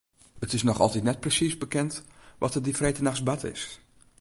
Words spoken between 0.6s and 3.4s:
noch altyd net presiis bekend wat der dy freedtenachts